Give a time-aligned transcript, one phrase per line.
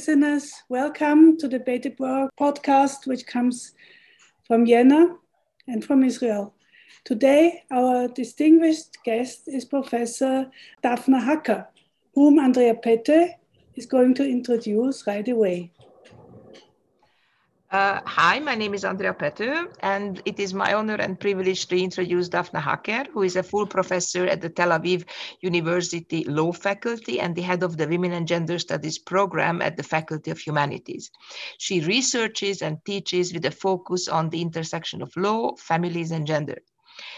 [0.00, 0.54] Listeners.
[0.70, 3.74] Welcome to the Beit podcast, which comes
[4.46, 5.14] from Vienna
[5.68, 6.54] and from Israel.
[7.04, 10.50] Today, our distinguished guest is Professor
[10.82, 11.68] Daphna Hacker,
[12.14, 13.28] whom Andrea Pető
[13.76, 15.70] is going to introduce right away.
[17.70, 21.80] Uh, hi, my name is Andrea Pető, and it is my honor and privilege to
[21.80, 25.04] introduce Daphna Hacker, who is a full professor at the Tel Aviv
[25.40, 29.84] University Law Faculty and the head of the Women and Gender Studies program at the
[29.84, 31.12] Faculty of Humanities.
[31.58, 36.58] She researches and teaches with a focus on the intersection of law, families, and gender.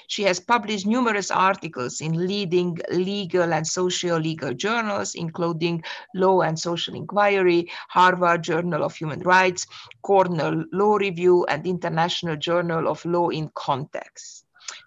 [0.07, 5.83] She has published numerous articles in leading legal and socio-legal journals, including
[6.15, 9.67] Law and Social Inquiry, Harvard Journal of Human Rights,
[10.03, 14.42] Cornell Law Review, and International Journal of Law in Context.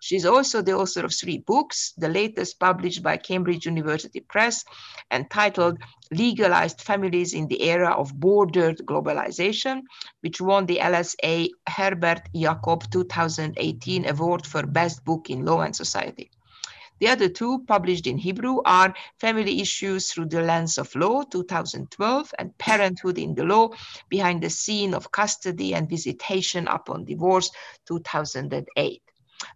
[0.05, 4.63] She's also the author of three books, the latest published by Cambridge University Press,
[5.09, 5.79] entitled
[6.11, 9.81] Legalized Families in the Era of Bordered Globalization,
[10.21, 16.29] which won the LSA Herbert Jacob 2018 Award for Best Book in Law and Society.
[16.99, 22.31] The other two, published in Hebrew, are Family Issues Through the Lens of Law, 2012,
[22.37, 23.69] and Parenthood in the Law,
[24.07, 27.49] Behind the Scene of Custody and Visitation Upon Divorce,
[27.87, 29.01] 2008.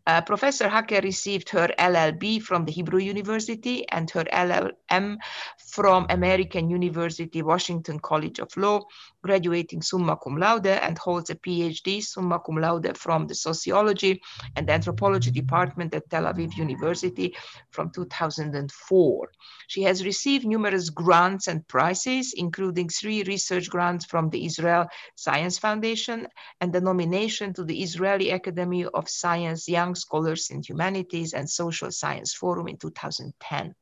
[0.05, 5.17] Uh, Professor Hacker received her LLB from the Hebrew University and her LLM
[5.57, 8.81] from American University Washington College of Law,
[9.23, 14.21] graduating summa cum laude and holds a PhD summa cum laude from the Sociology
[14.55, 17.35] and Anthropology Department at Tel Aviv University
[17.71, 19.29] from 2004.
[19.67, 25.59] She has received numerous grants and prizes, including three research grants from the Israel Science
[25.59, 26.27] Foundation
[26.59, 31.91] and the nomination to the Israeli Academy of Science Young Scholars in Humanities and Social
[31.91, 33.75] Science Forum in 2010.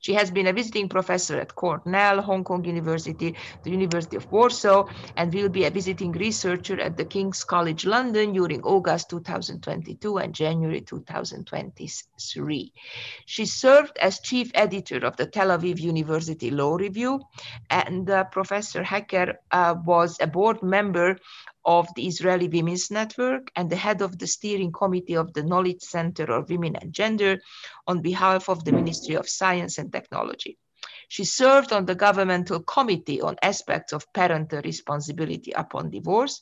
[0.00, 4.86] She has been a visiting professor at Cornell, Hong Kong University, the University of Warsaw,
[5.16, 10.34] and will be a visiting researcher at the King's College London during August 2022 and
[10.34, 12.72] January 2023.
[13.26, 17.20] She served as chief editor of the Tel Aviv University Law Review,
[17.70, 21.18] and uh, Professor Hacker uh, was a board member
[21.64, 25.82] of the Israeli Women's Network and the head of the steering committee of the Knowledge
[25.82, 27.40] Center of Women and Gender
[27.86, 30.58] on behalf of the Ministry of Science and Technology.
[31.08, 36.40] She served on the governmental committee on aspects of parental responsibility upon divorce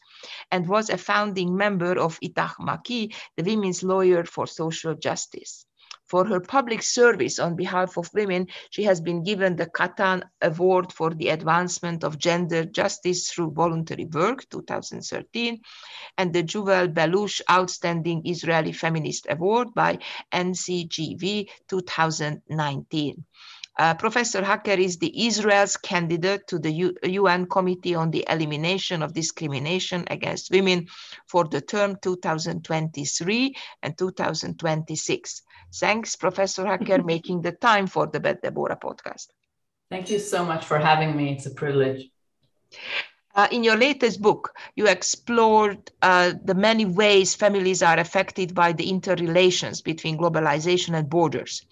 [0.51, 5.67] and was a founding member of Itach Maki, the Women's Lawyer for Social Justice.
[6.13, 10.93] For her public service on behalf of women, she has been given the Katan Award
[10.93, 15.63] for the Advancement of Gender Justice through Voluntary Work 2013
[16.19, 20.01] and the Juval Belush Outstanding Israeli Feminist Award by
[20.35, 23.25] NCGV 2019.
[23.79, 29.03] Uh, Professor Hacker is the Israel's candidate to the U UN Committee on the Elimination
[29.03, 30.89] of Discrimination Against Women
[31.27, 35.43] for the term 2023 and 2026.
[35.75, 39.29] Thanks, Professor Hacker, making the time for the Beit Deborah podcast.
[39.91, 41.33] Thank you so much for having me.
[41.33, 42.11] It's a privilege.
[43.35, 48.73] Uh, in your latest book, you explored uh, the many ways families are affected by
[48.73, 51.65] the interrelations between globalization and borders,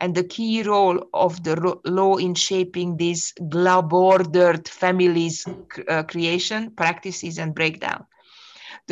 [0.00, 5.46] and the key role of the law in shaping these bordered families'
[5.88, 8.06] uh, creation, practices, and breakdown.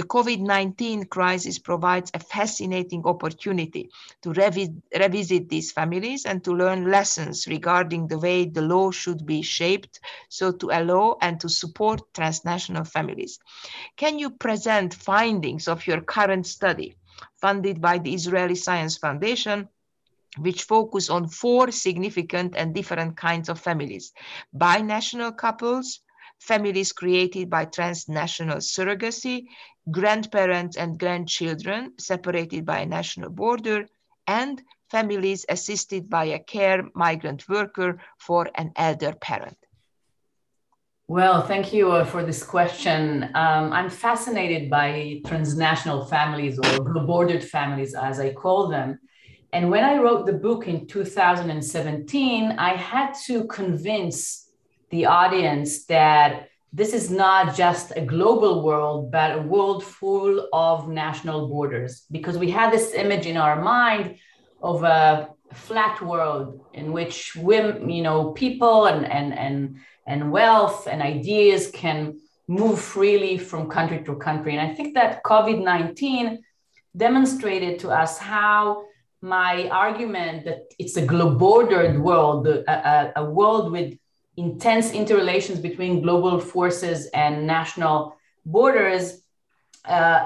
[0.00, 3.90] The COVID 19 crisis provides a fascinating opportunity
[4.22, 9.26] to revi revisit these families and to learn lessons regarding the way the law should
[9.26, 10.00] be shaped
[10.30, 13.38] so to allow and to support transnational families.
[13.98, 16.94] Can you present findings of your current study
[17.38, 19.68] funded by the Israeli Science Foundation?
[20.38, 24.12] which focus on four significant and different kinds of families
[24.56, 26.00] binational couples,
[26.40, 29.44] families created by transnational surrogacy,
[29.90, 33.86] grandparents and grandchildren separated by a national border,
[34.26, 39.56] and families assisted by a care migrant worker for an elder parent.
[41.06, 43.24] Well, thank you uh, for this question.
[43.34, 48.98] Um, I'm fascinated by transnational families or bordered families, as I call them.
[49.52, 54.39] And when I wrote the book in 2017, I had to convince
[54.90, 60.88] the audience that this is not just a global world, but a world full of
[60.88, 64.16] national borders, because we had this image in our mind
[64.62, 70.88] of a flat world in which women, you know, people and, and, and and wealth
[70.90, 74.56] and ideas can move freely from country to country.
[74.56, 76.42] And I think that COVID 19
[76.96, 78.84] demonstrated to us how
[79.22, 83.96] my argument that it's a global bordered world, a, a, a, world with
[84.46, 87.96] intense interrelations between global forces and national
[88.44, 89.04] borders,
[89.84, 90.24] uh,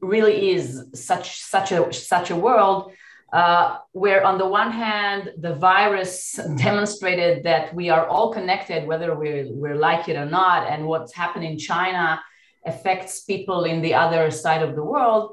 [0.00, 2.92] really is such such a such a world
[3.32, 9.14] uh, where on the one hand, the virus demonstrated that we are all connected, whether
[9.14, 12.20] we we like it or not, and what's happened in China
[12.66, 15.32] affects people in the other side of the world.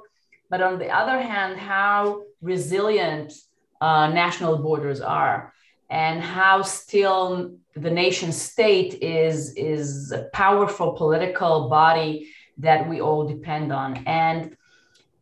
[0.50, 3.34] But on the other hand, how resilient
[3.82, 5.54] uh, national borders are,
[5.90, 13.28] and how still the nation state is, is a powerful political body that we all
[13.28, 14.04] depend on.
[14.06, 14.58] And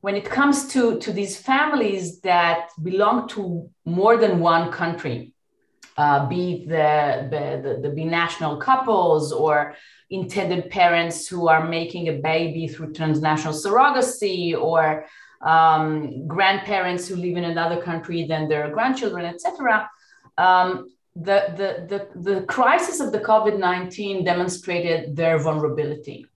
[0.02, 5.34] when it comes to, to these families that belong to more than one country,
[5.98, 9.76] uh, be the, the, the, the binational couples or
[10.10, 15.06] intended parents who are making a baby through transnational surrogacy or
[15.42, 19.90] um, grandparents who live in another country than their grandchildren, etc.
[20.38, 26.28] Um, the, the, the, the crisis of the COVID 19 demonstrated their vulnerability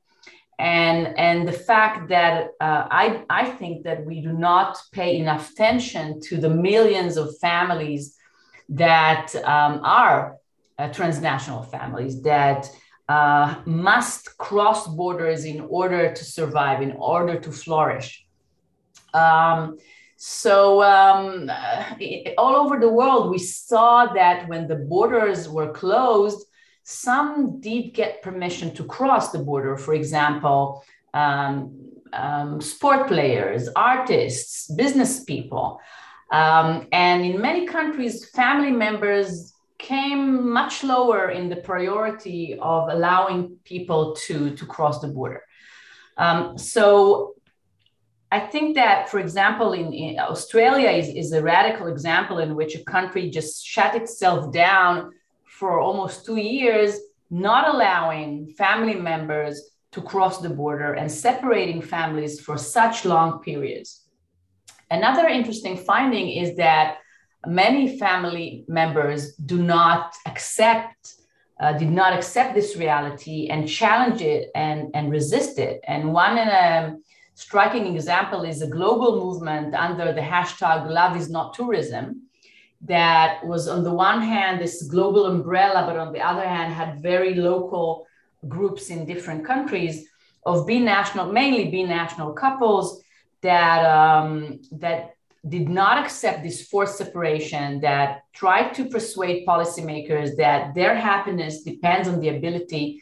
[0.60, 5.52] and and the fact that uh, I I think that we do not pay enough
[5.52, 8.18] attention to the millions of families
[8.68, 10.36] that um, are
[10.78, 12.70] uh, transnational families that
[13.08, 18.26] uh, must cross borders in order to survive, in order to flourish.
[19.14, 19.78] Um,
[20.22, 21.50] so um,
[22.38, 26.46] all over the world, we saw that when the borders were closed,
[26.84, 29.78] some did get permission to cross the border.
[29.78, 30.84] For example,
[31.14, 31.74] um,
[32.12, 35.80] um, sport players, artists, business people.
[36.34, 43.56] Um, and in many countries, family members came much lower in the priority of allowing
[43.64, 45.44] people to, to cross the border.
[46.18, 47.36] Um, so
[48.32, 52.76] I think that, for example, in, in Australia is, is a radical example in which
[52.76, 55.12] a country just shut itself down
[55.46, 57.00] for almost two years,
[57.32, 64.06] not allowing family members to cross the border and separating families for such long periods.
[64.92, 66.98] Another interesting finding is that
[67.48, 71.16] many family members do not accept,
[71.60, 75.82] uh, did not accept this reality and challenge it and, and resist it.
[75.88, 77.04] And one um,
[77.40, 82.24] striking example is a global movement under the hashtag Love is Not Tourism,
[82.82, 87.02] that was on the one hand this global umbrella, but on the other hand had
[87.02, 88.06] very local
[88.48, 89.96] groups in different countries
[90.46, 93.02] of binational, mainly binational couples
[93.42, 95.16] that um, that
[95.48, 102.06] did not accept this forced separation, that tried to persuade policymakers that their happiness depends
[102.10, 103.02] on the ability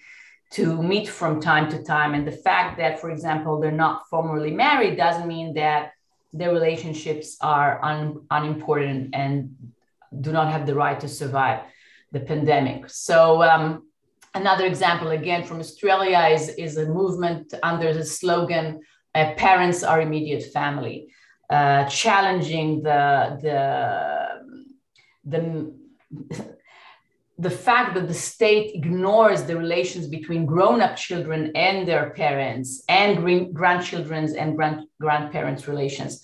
[0.51, 2.13] to meet from time to time.
[2.13, 5.91] And the fact that, for example, they're not formally married doesn't mean that
[6.33, 9.55] their relationships are un, unimportant and
[10.21, 11.61] do not have the right to survive
[12.11, 12.89] the pandemic.
[12.89, 13.87] So um,
[14.33, 18.79] another example again from Australia is, is a movement under the slogan
[19.15, 21.07] uh, "Parents are immediate family,"
[21.49, 23.59] uh, challenging the the
[25.25, 25.73] the
[27.39, 33.53] the fact that the state ignores the relations between grown-up children and their parents and
[33.53, 36.23] grandchildren's and grand, grandparents relations.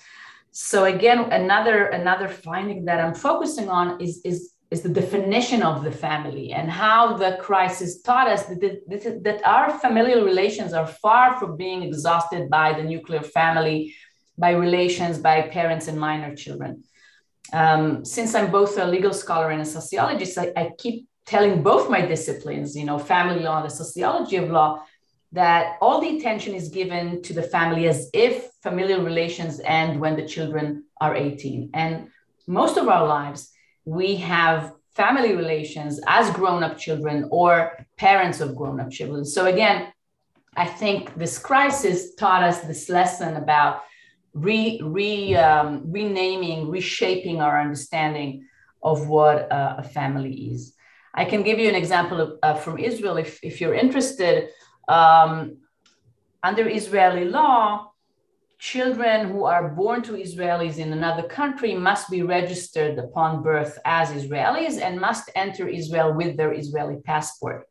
[0.51, 5.83] So again another another finding that i'm focusing on is is is the definition of
[5.83, 10.87] the family and how the crisis taught us that, that, that our familial relations are
[10.87, 13.95] far from being exhausted by the nuclear family
[14.37, 16.83] by relations by parents and minor children
[17.51, 21.89] um, since I'm both a legal scholar and a sociologist, I, I keep telling both
[21.89, 24.83] my disciplines, you know, family law and the sociology of law,
[25.31, 30.15] that all the attention is given to the family as if familial relations end when
[30.15, 31.71] the children are 18.
[31.73, 32.09] And
[32.47, 33.51] most of our lives,
[33.85, 39.25] we have family relations as grown up children or parents of grown up children.
[39.25, 39.91] So, again,
[40.55, 43.81] I think this crisis taught us this lesson about
[44.33, 48.45] re, re, um, renaming, reshaping our understanding
[48.81, 50.73] of what uh, a family is.
[51.13, 54.49] I can give you an example of, uh, from Israel if, if you're interested.
[54.87, 55.57] Um,
[56.41, 57.91] under Israeli law,
[58.59, 64.09] children who are born to Israelis in another country must be registered upon birth as
[64.09, 67.67] Israelis and must enter Israel with their Israeli passport.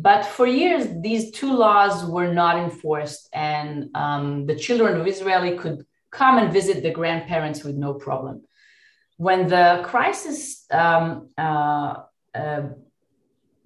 [0.00, 5.58] But for years, these two laws were not enforced, and um, the children of Israeli
[5.58, 8.42] could come and visit the grandparents with no problem.
[9.16, 11.94] When the crisis um, uh,
[12.32, 12.62] uh,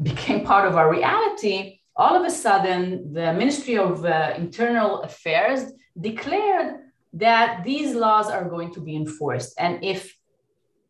[0.03, 5.61] became part of our reality, all of a sudden, the Ministry of uh, Internal Affairs
[6.01, 6.77] declared
[7.13, 9.53] that these laws are going to be enforced.
[9.59, 10.17] And if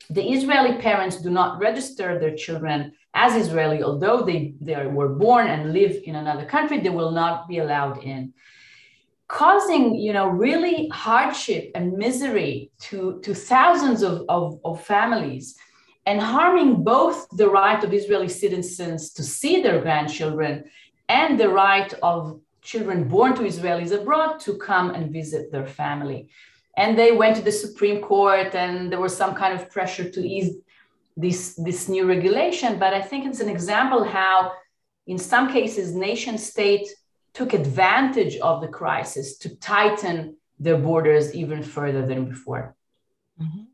[0.08, 5.46] the Israeli parents do not register their children as Israeli, although they, they were born
[5.46, 8.32] and live in another country, they will not be allowed in.
[9.28, 15.56] Causing, you know, really hardship and misery to, to thousands of, of, of families
[16.06, 20.64] and harming both the right of Israeli citizens to see their grandchildren
[21.08, 26.28] and the right of children born to Israelis abroad to come and visit their family.
[26.76, 30.20] And they went to the Supreme Court, and there was some kind of pressure to
[30.20, 30.56] ease
[31.16, 32.78] this, this new regulation.
[32.78, 34.52] But I think it's an example how,
[35.06, 36.88] in some cases, nation state
[37.34, 42.74] took advantage of the crisis to tighten their borders even further than before.
[43.40, 43.64] Mm-hmm.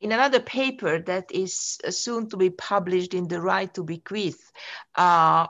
[0.00, 4.50] In another paper that is soon to be published in the Right to Bequeath,
[4.94, 5.46] uh,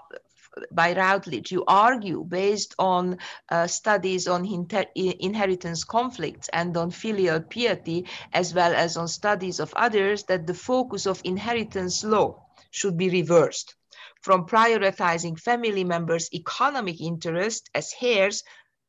[0.72, 3.18] by Routledge, you argue based on
[3.50, 9.60] uh, studies on inter- inheritance conflicts and on filial piety, as well as on studies
[9.60, 13.74] of others, that the focus of inheritance law should be reversed
[14.22, 18.42] from prioritizing family members' economic interest as heirs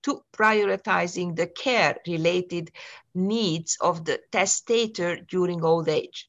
[0.04, 2.72] to prioritizing the care related
[3.14, 6.28] needs of the testator during old age.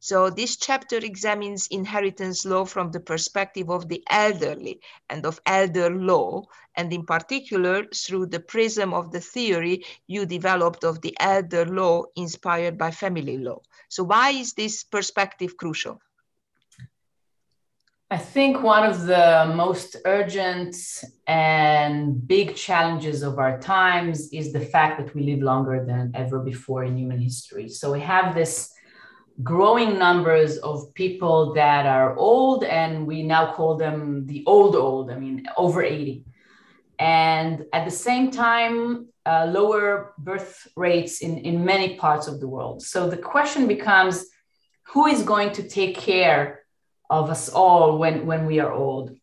[0.00, 5.90] So this chapter examines inheritance law from the perspective of the elderly and of elder
[5.90, 6.44] law,
[6.76, 12.04] and in particular through the prism of the theory you developed of the elder law
[12.14, 13.60] inspired by family law.
[13.88, 16.00] So why is this perspective crucial?
[18.10, 20.74] I think one of the most urgent
[21.26, 26.38] and big challenges of our times is the fact that we live longer than ever
[26.38, 27.68] before in human history.
[27.68, 28.72] So we have this
[29.42, 35.10] growing numbers of people that are old, and we now call them the old old,
[35.10, 36.24] I mean, over 80.
[36.98, 42.48] And at the same time, uh, lower birth rates in, in many parts of the
[42.48, 42.82] world.
[42.82, 44.26] So the question becomes
[44.84, 46.64] who is going to take care
[47.10, 49.16] of us all when, when we are old?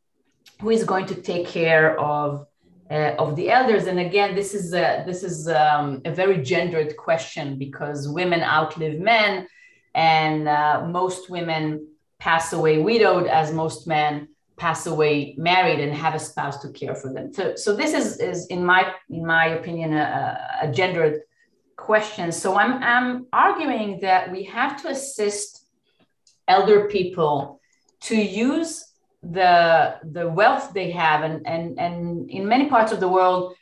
[0.61, 2.45] Who is going to take care of
[2.89, 3.87] uh, of the elders.
[3.87, 8.99] And again, this is a, this is um, a very gendered question because women outlive
[8.99, 9.47] men,
[9.95, 11.87] and uh, most women
[12.19, 16.95] pass away widowed as most men pass away married and have a spouse to care
[16.95, 17.33] for them.
[17.33, 21.21] So, so this is, is in my in my opinion a, a gendered
[21.75, 22.31] question.
[22.31, 25.65] So I'm, I'm arguing that we have to assist
[26.47, 27.59] elder people
[28.01, 28.85] to use
[29.23, 31.23] the the wealth they have.
[31.23, 33.55] And and and in many parts of the world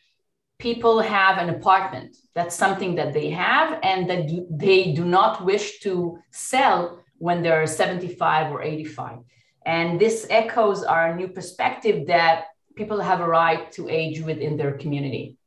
[0.60, 2.16] people have an apartment.
[2.36, 7.68] That's something that they have and that they do not wish to sell when they're
[7.68, 9.20] 75 or 85.
[9.66, 14.74] And this echoes our new perspective that people have a right to age within their
[14.74, 15.38] community.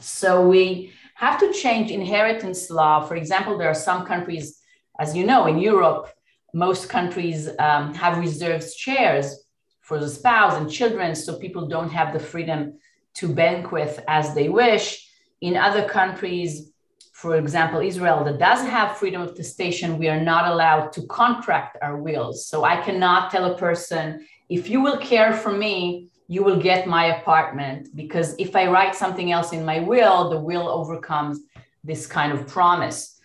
[0.00, 3.06] So we have to change inheritance law.
[3.06, 4.60] For example, there are some countries,
[4.98, 6.10] as you know, in Europe,
[6.52, 9.44] most countries um, have reserved shares
[9.80, 12.78] for the spouse and children, so people don't have the freedom
[13.14, 15.05] to banquet as they wish.
[15.40, 16.72] In other countries,
[17.12, 21.78] for example, Israel, that does have freedom of testation, we are not allowed to contract
[21.82, 22.46] our wills.
[22.46, 26.86] So I cannot tell a person, if you will care for me, you will get
[26.86, 27.88] my apartment.
[27.94, 31.40] Because if I write something else in my will, the will overcomes
[31.84, 33.20] this kind of promise.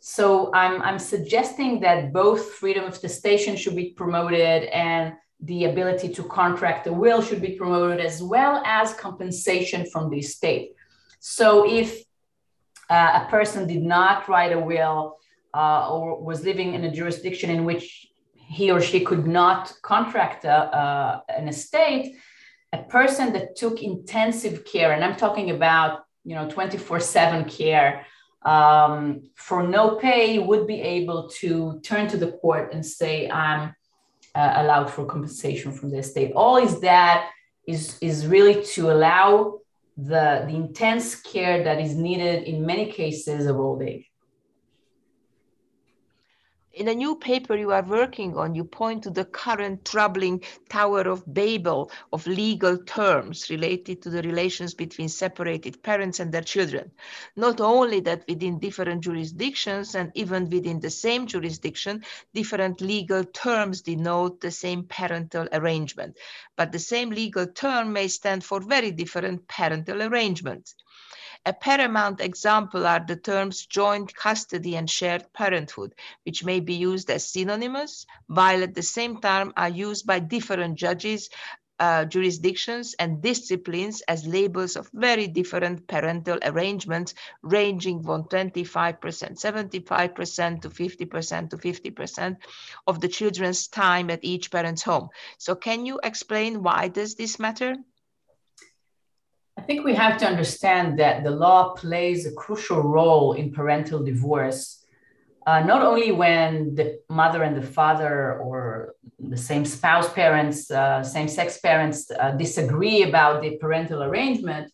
[0.00, 6.08] So I'm, I'm suggesting that both freedom of testation should be promoted and the ability
[6.14, 10.75] to contract a will should be promoted as well as compensation from the state.
[11.20, 12.02] So if
[12.88, 15.18] uh, a person did not write a will
[15.54, 20.44] uh, or was living in a jurisdiction in which he or she could not contract
[20.44, 22.16] a, uh, an estate,
[22.72, 28.06] a person that took intensive care, and I'm talking about you know 24/7 care
[28.44, 33.74] um, for no pay, would be able to turn to the court and say, "I'm."
[34.36, 36.32] uh, allowed for compensation from the state.
[36.36, 37.30] All is that
[37.66, 39.60] is, is really to allow
[39.96, 44.04] the, the intense care that is needed in many cases of old age.
[46.76, 51.08] In a new paper you are working on, you point to the current troubling Tower
[51.08, 56.90] of Babel of legal terms related to the relations between separated parents and their children.
[57.34, 62.04] Not only that within different jurisdictions and even within the same jurisdiction,
[62.34, 66.18] different legal terms denote the same parental arrangement,
[66.56, 70.74] but the same legal term may stand for very different parental arrangements.
[71.46, 77.08] A paramount example are the terms joint custody and shared parenthood, which may be used
[77.08, 81.30] as synonymous, while at the same time are used by different judges,
[81.78, 90.62] uh, jurisdictions, and disciplines as labels of very different parental arrangements, ranging from 25%, 75%
[90.62, 92.36] to 50% to 50%
[92.88, 95.10] of the children's time at each parent's home.
[95.38, 97.76] So can you explain why does this matter?
[99.58, 104.02] I think we have to understand that the law plays a crucial role in parental
[104.02, 104.84] divorce,
[105.46, 111.02] uh, not only when the mother and the father or the same spouse parents, uh,
[111.02, 114.70] same sex parents uh, disagree about the parental arrangement,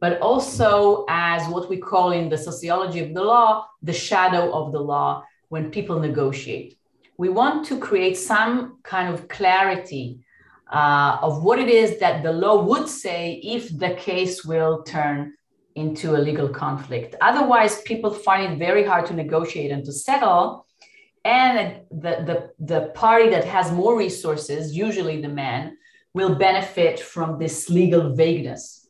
[0.00, 4.72] but also as what we call in the sociology of the law, the shadow of
[4.72, 6.76] the law when people negotiate.
[7.18, 10.23] We want to create some kind of clarity
[10.74, 15.32] uh, of what it is that the law would say if the case will turn
[15.76, 17.14] into a legal conflict.
[17.20, 20.66] Otherwise, people find it very hard to negotiate and to settle.
[21.24, 25.76] And the, the, the party that has more resources, usually the man,
[26.12, 28.88] will benefit from this legal vagueness.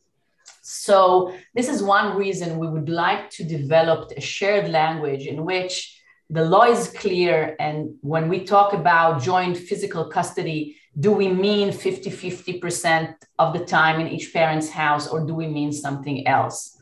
[0.63, 6.01] So, this is one reason we would like to develop a shared language in which
[6.31, 7.55] the law is clear.
[7.59, 13.65] And when we talk about joint physical custody, do we mean 50 50% of the
[13.65, 16.81] time in each parent's house or do we mean something else?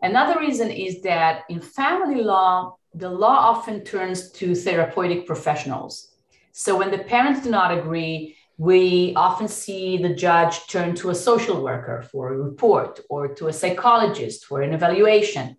[0.00, 6.14] Another reason is that in family law the law often turns to therapeutic professionals.
[6.52, 11.14] So when the parents do not agree we often see the judge turn to a
[11.14, 15.56] social worker for a report or to a psychologist for an evaluation.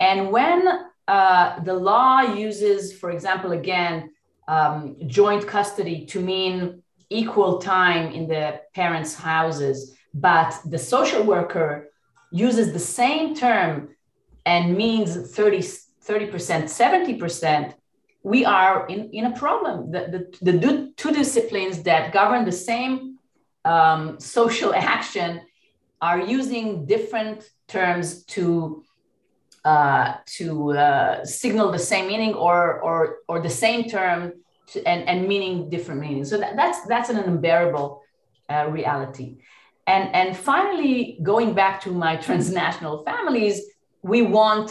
[0.00, 0.66] And when
[1.06, 4.13] uh, the law uses for example again
[4.48, 11.90] um, joint custody to mean equal time in the parents' houses, but the social worker
[12.30, 13.90] uses the same term
[14.46, 17.74] and means 30, 30%, 70%,
[18.22, 19.90] we are in, in a problem.
[19.90, 23.18] The, the, the two disciplines that govern the same
[23.64, 25.40] um, social action
[26.00, 28.84] are using different terms to
[29.64, 34.32] uh, to uh, signal the same meaning or, or, or the same term
[34.68, 36.30] to, and, and meaning different meanings.
[36.30, 38.02] So that, that's, that's an unbearable
[38.48, 39.38] uh, reality.
[39.86, 43.60] And, and finally, going back to my transnational families,
[44.02, 44.70] we want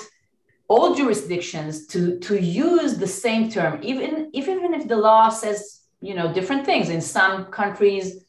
[0.68, 5.82] all jurisdictions to, to use the same term, even, if, even if the law says
[6.02, 6.90] you know different things.
[6.90, 8.26] In some countries,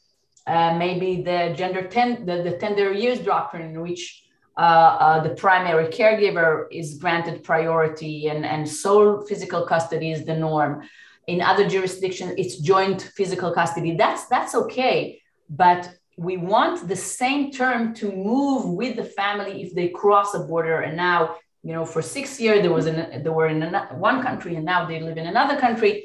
[0.46, 4.23] uh, maybe the gender ten, the, the tender years doctrine, in which
[4.57, 10.37] uh, uh, the primary caregiver is granted priority and, and sole physical custody is the
[10.37, 10.83] norm.
[11.27, 13.97] In other jurisdictions, it's joint physical custody.
[13.97, 19.75] That's that's okay, but we want the same term to move with the family if
[19.75, 20.83] they cross a border.
[20.83, 23.62] And now, you know, for six years there was an, they were in
[23.99, 26.05] one country and now they live in another country.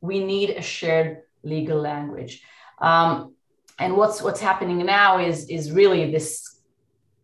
[0.00, 2.42] We need a shared legal language.
[2.80, 3.34] Um,
[3.80, 6.57] and what's what's happening now is is really this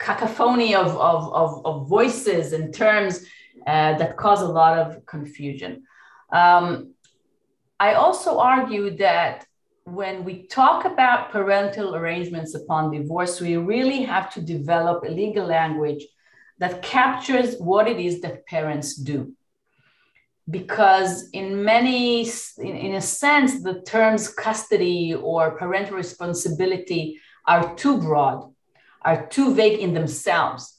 [0.05, 3.15] cacophony of, of, of, of voices and terms
[3.67, 5.73] uh, that cause a lot of confusion.
[6.31, 6.93] Um,
[7.81, 9.47] I also argue that
[9.85, 15.47] when we talk about parental arrangements upon divorce, we really have to develop a legal
[15.47, 16.03] language
[16.59, 19.33] that captures what it is that parents do.
[20.59, 27.99] Because, in many, in, in a sense, the terms custody or parental responsibility are too
[27.99, 28.54] broad
[29.05, 30.75] are too vague in themselves.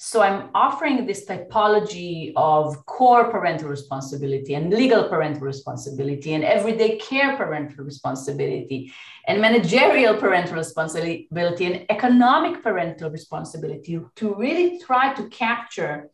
[0.00, 6.98] So I'm offering this typology of core parental responsibility and legal parental responsibility and everyday
[6.98, 8.92] care parental responsibility
[9.26, 16.10] and managerial parental responsibility and economic parental responsibility to really try to capture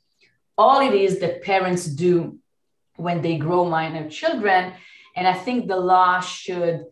[0.57, 2.39] all it is that parents do
[2.97, 4.73] when they grow minor children.
[5.15, 6.87] And I think the law should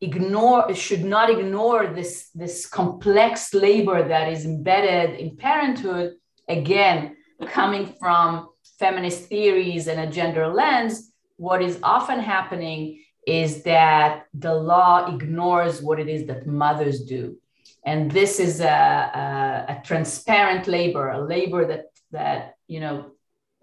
[0.00, 6.14] ignore should not ignore this this complex labor that is embedded in parenthood
[6.48, 7.16] again
[7.48, 14.54] coming from feminist theories and a gender lens what is often happening is that the
[14.54, 17.36] law ignores what it is that mothers do
[17.84, 23.12] and this is a, a, a transparent labor a labor that that you know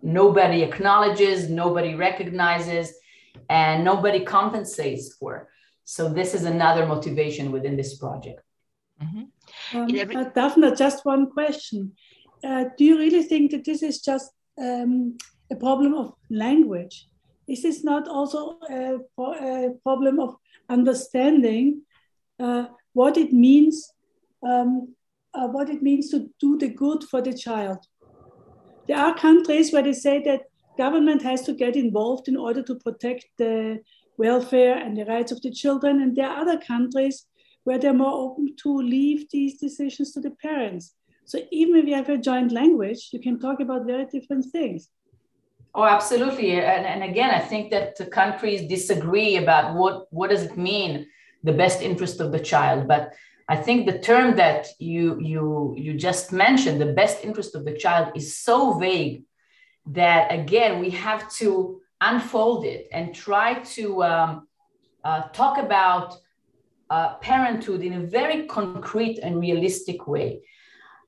[0.02, 2.94] nobody acknowledges, nobody recognizes,
[3.50, 5.50] and nobody compensates for.
[5.90, 8.42] So this is another motivation within this project.
[9.02, 9.78] Mm-hmm.
[9.78, 11.94] Um, every- uh, Daphne, just one question.
[12.44, 14.30] Uh, do you really think that this is just
[14.62, 15.18] um,
[15.50, 17.08] a problem of language?
[17.48, 20.36] Is this not also a, a problem of
[20.68, 21.84] understanding
[22.38, 23.90] uh, what it means,
[24.46, 24.94] um,
[25.34, 27.78] uh, what it means to do the good for the child?
[28.90, 30.42] There are countries where they say that
[30.78, 33.80] government has to get involved in order to protect the
[34.18, 37.26] welfare and the rights of the children, and there are other countries
[37.64, 40.94] where they're more open to leave these decisions to the parents.
[41.26, 44.90] So even if you have a joint language, you can talk about very different things.
[45.76, 46.54] Oh, absolutely.
[46.54, 51.08] And, and again, I think that the countries disagree about what, what does it mean,
[51.44, 52.88] the best interest of the child.
[52.88, 53.14] But
[53.50, 57.78] I think the term that you, you, you just mentioned, the best interest of the
[57.78, 59.24] child, is so vague
[59.88, 64.48] that, again, we have to unfold it and try to um,
[65.04, 66.16] uh, talk about
[66.90, 70.42] uh, parenthood in a very concrete and realistic way.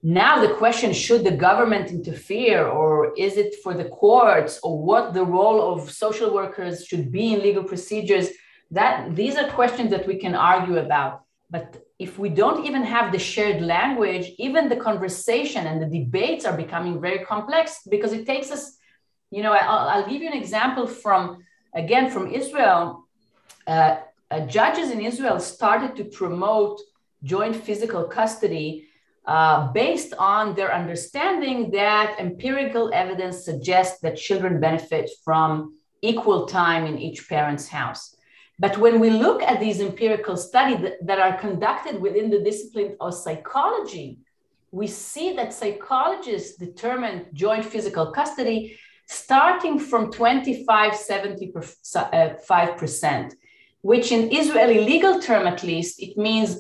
[0.02, 5.14] Now, the question should the government interfere, or is it for the courts, or what
[5.14, 8.30] the role of social workers should be in legal procedures?
[8.72, 11.24] That these are questions that we can argue about.
[11.50, 16.46] But if we don't even have the shared language, even the conversation and the debates
[16.46, 18.78] are becoming very complex because it takes us,
[19.32, 23.06] you know, I'll, I'll give you an example from, again, from Israel.
[23.68, 23.98] Uh,
[24.32, 26.80] uh, judges in Israel started to promote
[27.24, 28.88] joint physical custody
[29.26, 36.86] uh, based on their understanding that empirical evidence suggests that children benefit from equal time
[36.86, 38.16] in each parent's house.
[38.58, 42.96] But when we look at these empirical studies that, that are conducted within the discipline
[43.00, 44.18] of psychology,
[44.72, 48.78] we see that psychologists determine joint physical custody
[49.10, 53.30] starting from 25, 75% uh,
[53.82, 56.58] which in Israeli legal term at least, it means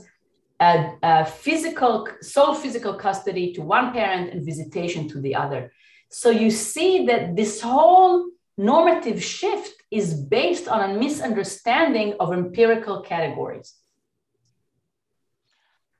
[0.59, 5.71] a, a, physical, sole physical custody to one parent and visitation to the other.
[6.09, 8.25] So you see that this whole
[8.57, 13.75] normative shift is based on a misunderstanding of empirical categories.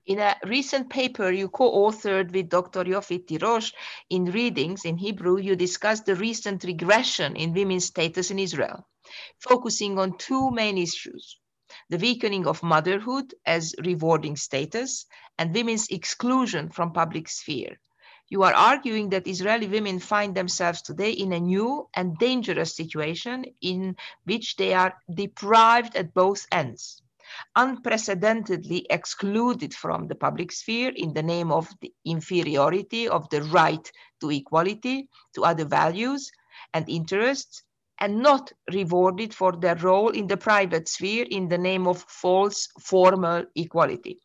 [0.10, 2.84] In a recent paper you co-authored with Dr.
[2.84, 3.74] Yofi Tirosh
[4.10, 8.88] in Readings in Hebrew, you discussed the recent regression in women's status in Israel
[9.38, 11.38] focusing on two main issues
[11.90, 15.06] the weakening of motherhood as rewarding status
[15.38, 17.80] and women's exclusion from public sphere.
[18.30, 23.46] You are arguing that Israeli women find themselves today in a new and dangerous situation
[23.62, 27.04] in which they are deprived at both ends,
[27.56, 33.92] unprecedentedly excluded from the public sphere in the name of the inferiority of the right
[34.22, 36.32] to equality, to other values
[36.74, 37.64] and interests,
[38.00, 42.68] and not rewarded for their role in the private sphere in the name of false
[42.80, 44.20] formal equality.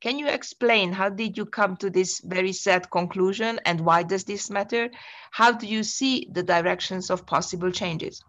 [0.00, 4.24] Can you explain how did you come to this very sad conclusion and why does
[4.24, 4.90] this matter?
[5.30, 8.20] How do you see the directions of possible changes?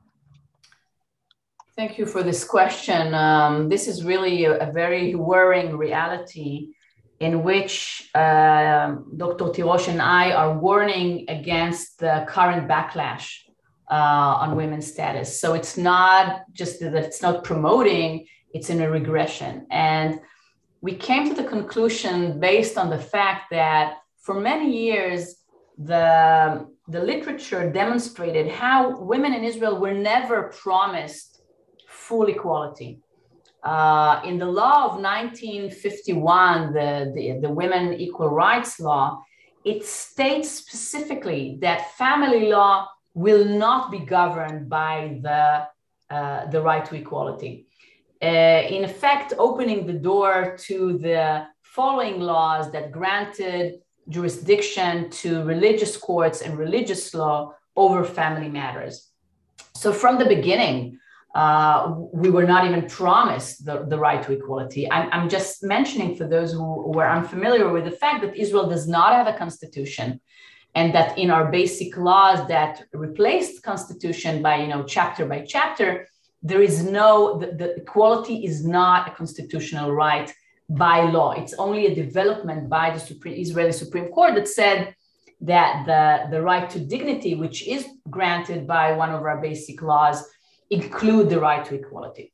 [1.77, 3.13] Thank you for this question.
[3.13, 6.73] Um, this is really a, a, very worrying reality
[7.21, 9.45] in which uh, Dr.
[9.45, 13.37] Tirosh and I are warning against the current backlash
[13.89, 15.39] uh, on women's status.
[15.39, 19.65] So it's not just that it's not promoting, it's in a regression.
[19.71, 20.19] And
[20.81, 25.35] we came to the conclusion based on the fact that for many years,
[25.77, 31.30] the, the literature demonstrated how women in Israel were never promised
[32.11, 32.99] full equality.
[33.63, 39.23] Uh, in the law of 1951, the, the, the Women Equal Rights Law,
[39.63, 45.67] it states specifically that family law will not be governed by the,
[46.13, 47.67] uh, the right to equality.
[48.21, 55.95] Uh, in effect, opening the door to the following laws that granted jurisdiction to religious
[55.95, 58.95] courts and religious law over family matters.
[59.75, 60.99] So, from the beginning,
[61.33, 64.91] uh, we were not even promised the, the right to equality.
[64.91, 68.85] I'm, I'm, just mentioning for those who were unfamiliar with the fact that Israel does
[68.85, 70.19] not have a constitution
[70.75, 76.07] and that in our basic laws that replaced constitution by you know chapter by chapter
[76.43, 80.33] there is no the, the equality is not a constitutional right
[80.69, 84.95] by law it's only a development by the supreme israeli supreme court that said
[85.41, 90.23] that the, the right to dignity which is granted by one of our basic laws
[90.71, 92.33] include the right to equality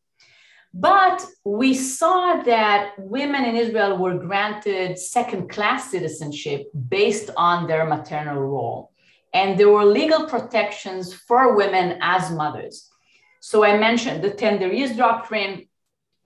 [0.79, 7.85] but we saw that women in Israel were granted second class citizenship based on their
[7.85, 8.91] maternal role.
[9.33, 12.89] And there were legal protections for women as mothers.
[13.39, 15.67] So I mentioned the tender years doctrine.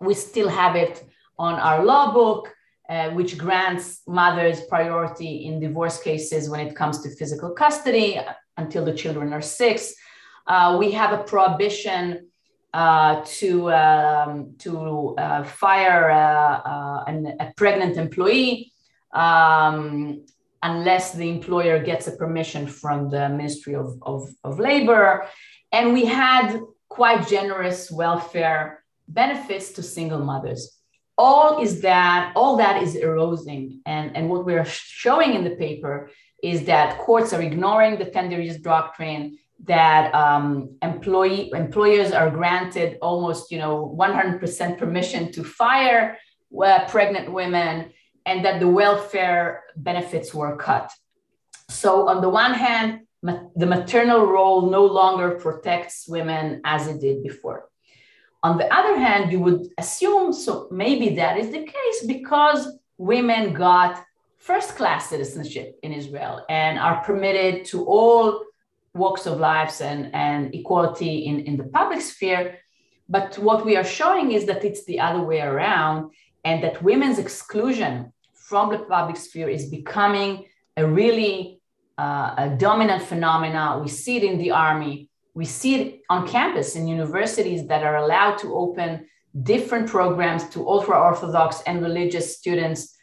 [0.01, 1.03] We still have it
[1.39, 2.53] on our law book,
[2.89, 8.19] uh, which grants mothers priority in divorce cases when it comes to physical custody
[8.57, 9.93] until the children are six.
[10.47, 12.27] Uh, we have a prohibition
[12.73, 18.71] uh, to um, to uh, fire uh, uh, an, a pregnant employee
[19.13, 20.23] um,
[20.63, 25.27] unless the employer gets a permission from the Ministry of, of, of Labor.
[25.71, 30.77] And we had quite generous welfare benefits to single mothers.
[31.17, 36.09] All is that all that is eroding, and, and what we're showing in the paper
[36.41, 42.97] is that courts are ignoring the tender years doctrine that um, employee employers are granted
[43.01, 46.17] almost you know 100% permission to fire
[46.65, 47.91] uh, pregnant women
[48.25, 50.91] and that the welfare benefits were cut.
[51.69, 56.99] So on the one hand ma- the maternal role no longer protects women as it
[56.99, 57.69] did before.
[58.43, 63.53] On the other hand you would assume so maybe that is the case because women
[63.53, 64.03] got
[64.37, 68.43] first class citizenship in israel and are permitted to all
[68.93, 72.57] walks of lives and, and equality in, in the public sphere.
[73.07, 76.11] But what we are showing is that it's the other way around,
[76.43, 80.45] and that women's exclusion from the public sphere is becoming
[80.77, 81.61] a really
[81.97, 83.79] uh, a dominant phenomena.
[83.81, 87.97] We see it in the army, we see it on campus in universities that are
[87.97, 89.07] allowed to open
[89.43, 92.97] different programs to ultra orthodox and religious students,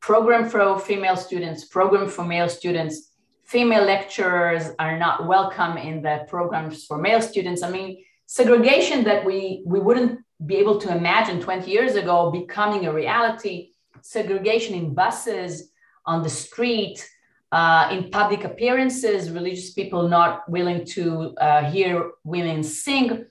[0.00, 3.12] program for female students, program for male students
[3.48, 7.62] female lecturers are not welcome in the programs for male students.
[7.62, 12.84] I mean, segregation that we, we wouldn't be able to imagine 20 years ago becoming
[12.84, 13.70] a reality,
[14.02, 15.70] segregation in buses,
[16.04, 17.08] on the street,
[17.50, 23.24] uh, in public appearances, religious people not willing to uh, hear women sing.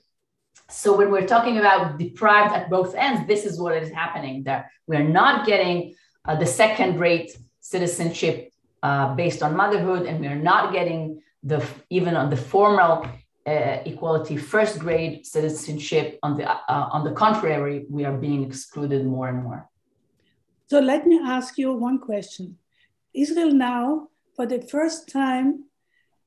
[0.68, 4.68] So when we're talking about deprived at both ends, this is what is happening there.
[4.88, 10.42] We're not getting uh, the second rate citizenship uh, based on motherhood, and we are
[10.52, 13.06] not getting the even on the formal
[13.46, 16.18] uh, equality first grade citizenship.
[16.22, 19.68] On the uh, on the contrary, we are being excluded more and more.
[20.70, 22.58] So let me ask you one question:
[23.14, 25.64] Israel now, for the first time,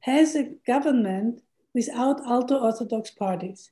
[0.02, 1.42] has a government
[1.74, 3.72] without ultra orthodox parties.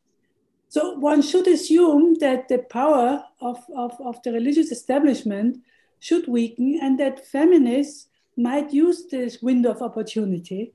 [0.70, 5.58] So one should assume that the power of, of, of the religious establishment
[6.00, 8.09] should weaken and that feminists
[8.40, 10.74] might use this window of opportunity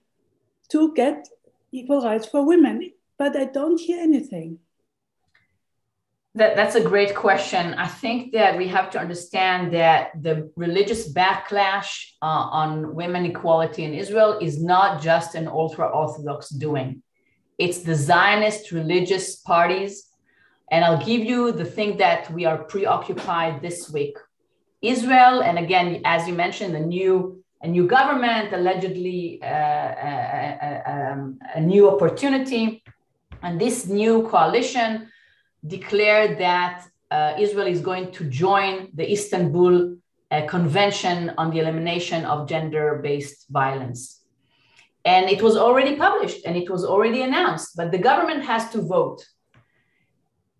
[0.68, 1.28] to get
[1.72, 2.92] equal rights for women.
[3.18, 4.58] But I don't hear anything.
[6.36, 7.74] That, that's a great question.
[7.74, 12.26] I think that we have to understand that the religious backlash uh,
[12.60, 17.02] on women equality in Israel is not just an ultra Orthodox doing,
[17.56, 20.08] it's the Zionist religious parties.
[20.72, 24.16] And I'll give you the thing that we are preoccupied this week.
[24.82, 30.12] Israel, and again, as you mentioned, the new a new government, allegedly uh, a,
[30.68, 32.84] a, um, a, new opportunity.
[33.42, 35.08] And this new coalition
[35.66, 39.96] declared that uh, Israel is going to join the Istanbul
[40.30, 44.20] uh, Convention on the Elimination of Gender Based Violence.
[45.06, 48.82] And it was already published and it was already announced, but the government has to
[48.82, 49.20] vote.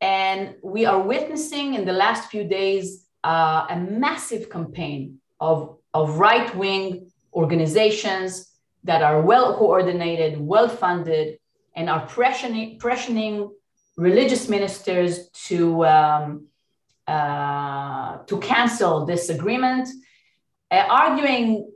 [0.00, 6.18] And we are witnessing in the last few days uh, a massive campaign of of
[6.18, 8.50] right wing organizations
[8.82, 11.38] that are well coordinated, well funded,
[11.74, 13.50] and are pressuring,
[13.96, 16.46] religious ministers to, um,
[17.06, 19.88] uh, to cancel this agreement,
[20.70, 21.70] uh, arguing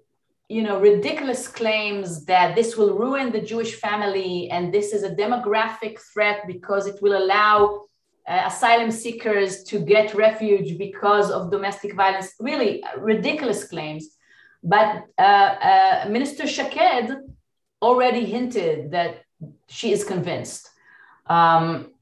[0.49, 5.15] you know ridiculous claims that this will ruin the jewish family and this is a
[5.15, 7.83] demographic threat because it will allow
[8.29, 12.35] uh, asylum seekers to get refuge because of domestic violence.
[12.39, 14.19] Really ridiculous claims.
[14.63, 17.13] But uh, uh, Minister Shaked
[17.81, 19.23] already hinted that
[19.69, 20.69] she is convinced.
[21.27, 21.93] Um,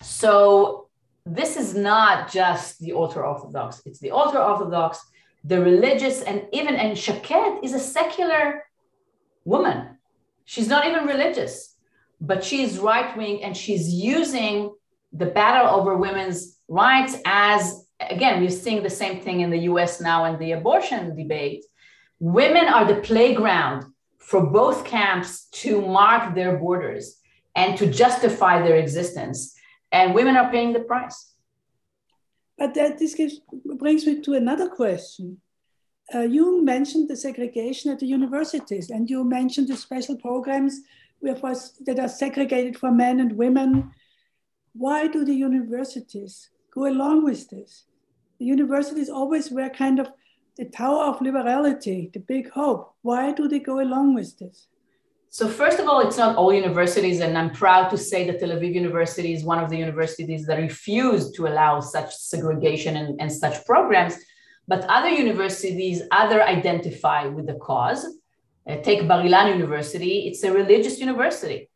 [0.00, 0.88] so
[1.26, 5.00] this is not just the ultra orthodox, it's the ultra orthodox,
[5.42, 8.64] the religious, and even, and Shaked is a secular
[9.44, 9.98] woman.
[10.44, 11.76] She's not even religious,
[12.20, 14.73] but she's right wing and she's using
[15.14, 20.00] the battle over women's rights as again we're seeing the same thing in the us
[20.00, 21.64] now in the abortion debate.
[22.18, 23.84] Women are the playground
[24.18, 27.20] for both camps to mark their borders
[27.54, 29.54] and to justify their existence.
[29.92, 31.34] And women are paying the price.
[32.56, 33.40] But that this gives,
[33.78, 35.40] brings me to another question.
[36.14, 40.80] Uh, you mentioned the segregation at the universities and you mentioned the special programs
[41.22, 43.90] that are segregated for men and women.
[44.74, 47.84] Why do the universities go along with this?
[48.40, 50.08] The universities always were kind of
[50.56, 52.94] the tower of liberality, the big hope.
[53.02, 54.66] Why do they go along with this?
[55.30, 58.50] So first of all, it's not all universities, and I'm proud to say that Tel
[58.50, 63.32] Aviv University is one of the universities that refused to allow such segregation and, and
[63.32, 64.14] such programs.
[64.68, 68.06] But other universities other identify with the cause.
[68.68, 71.68] Uh, take Bar Ilan University; it's a religious university,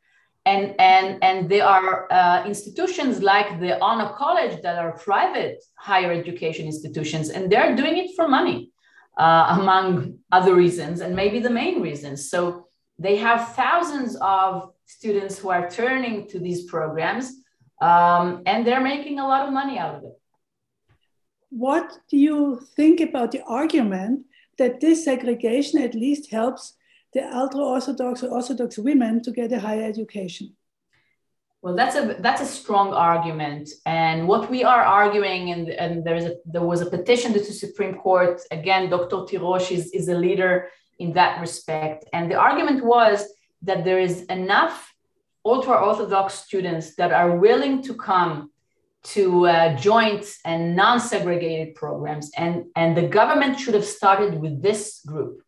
[0.51, 5.59] and and and there are uh, institutions like the Ono College that are private
[5.91, 8.59] higher education institutions, and they're doing it for money,
[9.25, 9.89] uh, among
[10.39, 12.31] other reasons, and maybe the main reasons.
[12.33, 12.41] So
[12.99, 14.51] they have thousands of
[14.99, 17.27] students who are turning to these programs
[17.81, 20.17] um, and they're making a lot of money out of it.
[21.51, 24.27] What do you think about the argument
[24.59, 26.75] that this segregation at least helps
[27.15, 30.55] the ultra Orthodox or Orthodox women to get a higher education?
[31.63, 36.25] Well, that's a that's a strong argument, and what we are arguing, and, and there's
[36.25, 38.41] a, there was a petition to the Supreme Court.
[38.53, 39.17] Again, Dr.
[39.29, 40.69] Tirosh is, is a leader
[40.99, 42.05] in that respect.
[42.13, 43.27] And the argument was
[43.63, 44.95] that there is enough
[45.45, 48.51] ultra Orthodox students that are willing to come
[49.05, 52.31] to uh, joint and non segregated programs.
[52.37, 55.43] And, and the government should have started with this group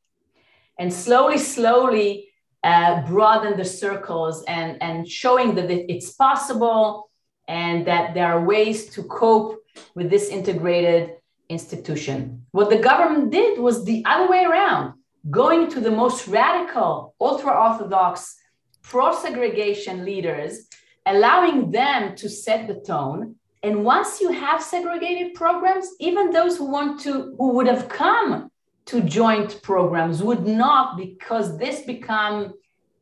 [0.81, 2.31] and slowly, slowly
[2.65, 7.11] uh, broaden the circles and, and showing that it's possible
[7.47, 9.63] and that there are ways to cope
[9.95, 11.17] with this integrated
[11.51, 12.47] institution.
[12.53, 14.95] What the government did was the other way around
[15.31, 18.37] going to the most radical, ultra Orthodox,
[18.83, 20.67] pro segregation leaders,
[21.05, 23.37] allowing them to set the tone.
[23.63, 28.50] And once you have segregated programs, even those who want to, who would have come
[28.91, 32.55] to joint programs would not, because this become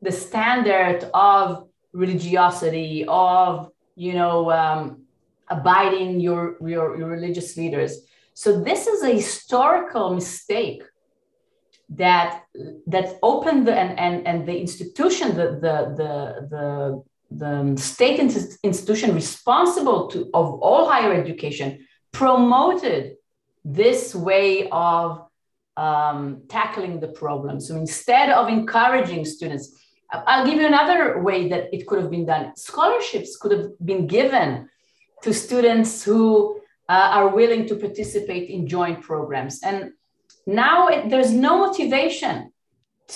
[0.06, 5.02] the standard of religiosity, of you know, um,
[5.48, 7.92] abiding your, your, your religious leaders.
[8.34, 10.82] So this is a historical mistake
[11.88, 12.44] that
[12.86, 16.12] that opened the and and, and the institution the the the
[16.52, 17.02] the,
[17.74, 18.20] the state
[18.62, 23.16] institution responsible to of all higher education promoted
[23.64, 25.27] this way of
[25.78, 27.60] um, tackling the problem.
[27.60, 29.66] So instead of encouraging students,
[30.10, 32.44] I'll give you another way that it could have been done.
[32.56, 34.68] Scholarships could have been given
[35.22, 39.62] to students who uh, are willing to participate in joint programs.
[39.62, 39.92] And
[40.46, 42.52] now it, there's no motivation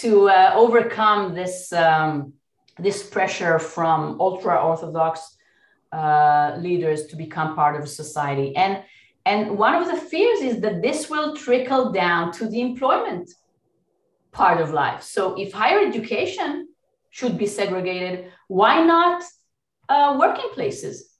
[0.03, 2.35] to uh, overcome this um,
[2.79, 5.37] this pressure from ultra orthodox
[5.92, 8.83] uh, leaders to become part of society and
[9.24, 13.30] and one of the fears is that this will trickle down to the employment
[14.32, 16.68] part of life so if higher education
[17.11, 19.22] should be segregated why not
[19.88, 21.12] uh, working places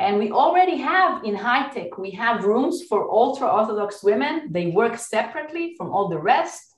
[0.00, 4.52] and we already have in high tech, we have rooms for ultra Orthodox women.
[4.52, 6.76] They work separately from all the rest.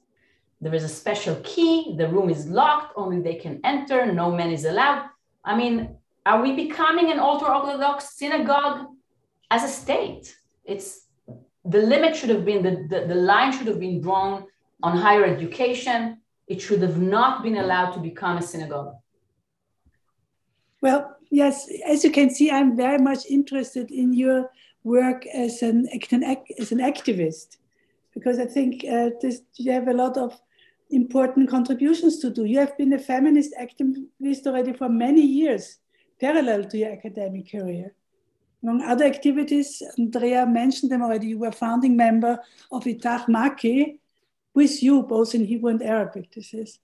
[0.62, 1.96] There is a special key.
[1.98, 2.94] The room is locked.
[2.96, 4.10] Only they can enter.
[4.10, 5.06] No man is allowed.
[5.44, 8.86] I mean, are we becoming an ultra Orthodox synagogue
[9.50, 10.36] as a state?
[10.64, 11.06] It's
[11.64, 14.46] the limit should have been, the, the, the line should have been drawn
[14.82, 16.18] on higher education.
[16.46, 18.94] It should have not been allowed to become a synagogue.
[20.80, 24.50] Well, yes, as you can see, I'm very much interested in your
[24.82, 25.86] work as an,
[26.58, 27.58] as an activist,
[28.14, 30.40] because I think uh, this, you have a lot of
[30.90, 32.46] important contributions to do.
[32.46, 35.78] You have been a feminist activist already for many years,
[36.18, 37.94] parallel to your academic career.
[38.62, 41.28] Among other activities, Andrea mentioned them already.
[41.28, 42.38] You were founding member
[42.70, 43.98] of Itach Maaki
[44.54, 46.32] with you, both in Hebrew and Arabic.
[46.32, 46.78] This is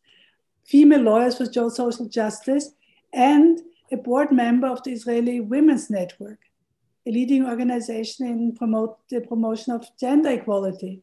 [0.65, 2.71] female lawyers for social justice
[3.13, 3.61] and
[3.93, 6.39] a board member of the Israeli Women's Network,
[7.07, 11.03] a leading organization in promote the promotion of gender equality.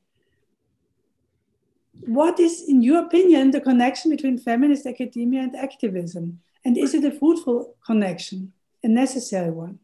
[2.08, 6.40] What is, in your opinion, the connection between feminist academia and activism?
[6.66, 8.52] And is it a fruitful connection,
[8.84, 9.80] a necessary one?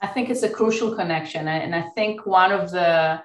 [0.00, 1.48] I think it's a crucial connection.
[1.48, 1.58] Eh?
[1.58, 3.22] And I think one of the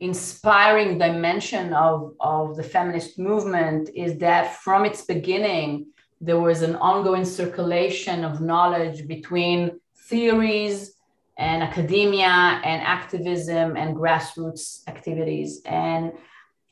[0.00, 5.86] inspiring dimension of, of the feminist movement is that from its beginning,
[6.20, 10.94] there was an ongoing circulation of knowledge between theories
[11.36, 15.62] and academia and activism and grassroots activities.
[15.64, 16.12] And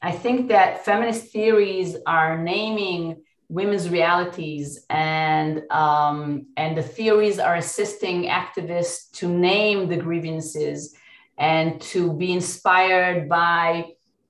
[0.01, 3.23] I think that feminist theories are naming
[3.53, 10.97] women's realities and um, and the theories are assisting activists to name the grievances
[11.37, 13.85] and to be inspired by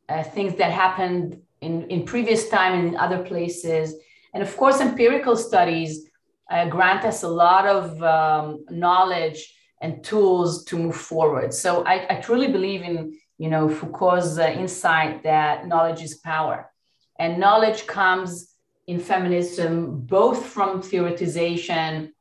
[0.08, 3.94] uh, things that happened in, in previous time and in other places.
[4.34, 6.08] And of course, empirical studies
[6.50, 11.54] uh, grant us a lot of um, knowledge and tools to move forward.
[11.54, 16.70] So I, I truly believe in you know Foucault's uh, insight that knowledge is power,
[17.18, 18.51] and knowledge comes
[18.86, 22.12] in feminism both from theoretization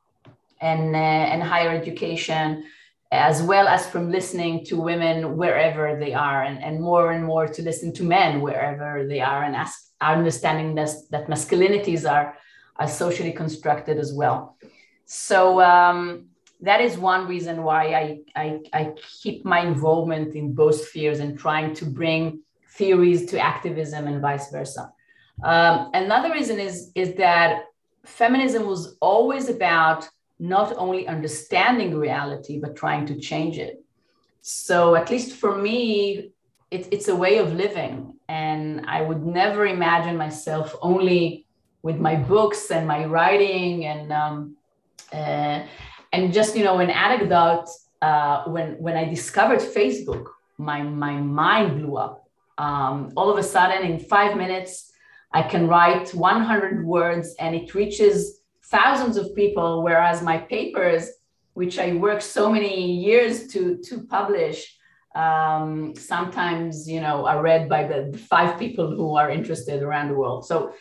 [0.61, 2.63] and uh, and higher education
[3.11, 7.45] as well as from listening to women wherever they are and, and more and more
[7.45, 12.37] to listen to men wherever they are and ask, understanding that, that masculinities are,
[12.77, 14.57] are socially constructed as well.
[15.05, 16.27] So um,
[16.61, 21.37] that is one reason why I, I, I keep my involvement in both spheres and
[21.37, 22.43] trying to bring
[22.77, 24.89] theories to activism and vice versa
[25.43, 27.65] um, another reason is, is that
[28.05, 30.07] feminism was always about
[30.39, 33.83] not only understanding reality, but trying to change it.
[34.41, 36.31] So, at least for me,
[36.71, 38.15] it, it's a way of living.
[38.27, 41.45] And I would never imagine myself only
[41.83, 44.55] with my books and my writing and, um,
[45.13, 45.63] uh,
[46.13, 47.67] and just, you know, an anecdote
[48.01, 50.25] uh, when, when I discovered Facebook,
[50.57, 52.27] my, my mind blew up.
[52.57, 54.90] Um, all of a sudden, in five minutes,
[55.33, 61.09] I can write 100 words and it reaches thousands of people, whereas my papers,
[61.53, 64.77] which I work so many years to, to publish,
[65.15, 70.13] um, sometimes you know are read by the five people who are interested around the
[70.13, 70.45] world.
[70.45, 70.73] So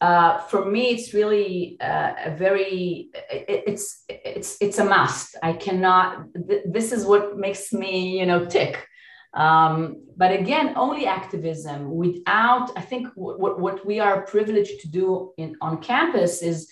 [0.00, 5.36] uh, for me, it's really uh, a very it, it's it's it's a must.
[5.42, 6.26] I cannot.
[6.48, 8.86] Th- this is what makes me you know tick.
[9.34, 12.70] Um, but again, only activism without.
[12.76, 16.70] I think what what we are privileged to do in on campus is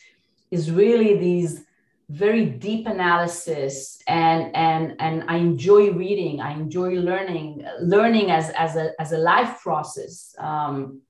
[0.51, 1.65] is really these
[2.11, 8.75] very deep analysis and and and i enjoy reading i enjoy learning learning as as
[8.75, 11.01] a as a life process um,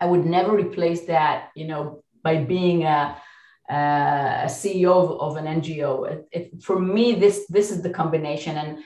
[0.00, 3.16] i would never replace that you know by being a
[3.70, 8.58] a ceo of, of an ngo it, it, for me this this is the combination
[8.58, 8.78] and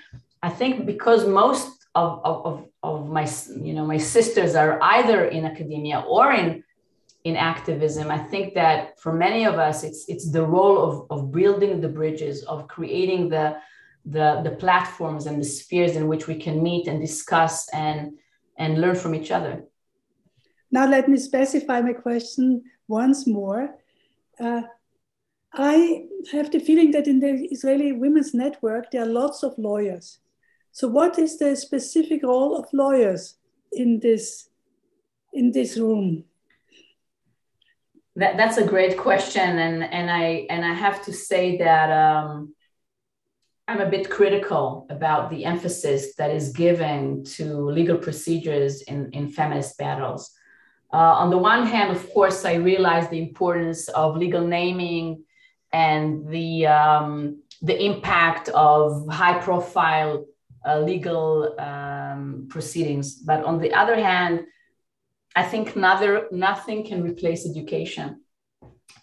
[0.45, 3.29] i think because most of, of, of my
[3.61, 6.65] you know my sisters are either in academia or in
[7.25, 8.11] in activism.
[8.11, 11.89] I think that for many of us, it's it's the role of, of building the
[11.89, 13.57] bridges, of creating the,
[14.05, 18.19] the the platforms and the spheres in which we can meet and discuss and
[18.59, 19.65] and learn from each other.
[20.71, 23.75] Now let me specify my question once more.
[24.39, 24.63] Uh,
[25.53, 30.19] I have the feeling that in the Israeli Women's Network there are lots of lawyers.
[30.75, 33.37] So what is the specific role of lawyers
[33.71, 34.49] in this
[35.33, 36.25] in this room?
[38.17, 42.55] That, that's a great question, and and I and I have to say that um,
[43.69, 49.29] I'm a bit critical about the emphasis that is given to legal procedures in, in
[49.29, 50.33] feminist battles.
[50.93, 55.23] Uh, on the one hand, of course, I realize the importance of legal naming
[55.73, 60.27] and the um, the impact of high profile
[60.67, 63.15] uh, legal um, proceedings.
[63.17, 64.47] But on the other hand,
[65.37, 68.21] I think neither, nothing can replace education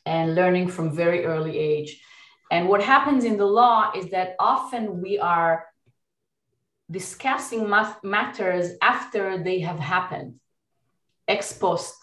[0.06, 2.02] and learning from very early age.
[2.52, 5.66] And what happens in the law is that often we are
[6.90, 7.70] discussing
[8.04, 10.36] matters after they have happened,
[11.28, 11.96] ex post.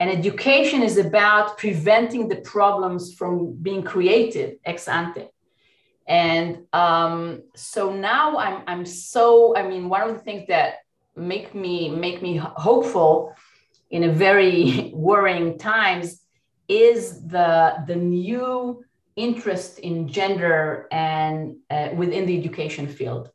[0.00, 5.28] And education is about preventing the problems from being created ex ante.
[6.06, 10.80] And um, so now I'm, I'm so, I mean, one of the things that
[11.16, 13.34] make me make me hopeful
[13.90, 16.20] in a very worrying times
[16.68, 18.84] is the the new
[19.16, 23.30] interest in gender and uh, within the education field.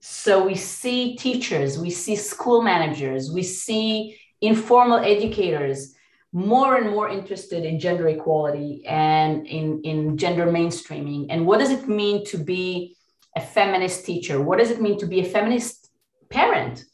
[0.00, 5.93] So we see teachers we see school managers we see informal educators
[6.34, 11.70] more and more interested in gender equality and in, in gender mainstreaming and what does
[11.70, 12.94] it mean to be
[13.36, 15.90] a feminist teacher what does it mean to be a feminist
[16.28, 16.84] parent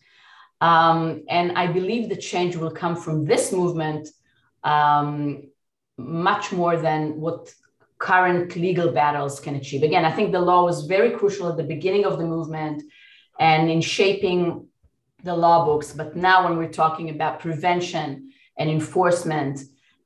[0.61, 4.09] um, and I believe the change will come from this movement
[4.63, 5.45] um,
[5.97, 7.53] much more than what
[7.99, 9.83] current legal battles can achieve.
[9.83, 12.83] Again, I think the law was very crucial at the beginning of the movement
[13.39, 14.67] and in shaping
[15.23, 15.93] the law books.
[15.93, 18.30] But now, when we're talking about prevention
[18.61, 19.59] and enforcement